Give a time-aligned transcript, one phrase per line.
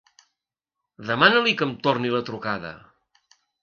[1.11, 2.77] Demana-li que em torni la trucada!